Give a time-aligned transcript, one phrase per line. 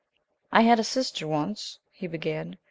[0.51, 2.57] "I had a sister once," he began.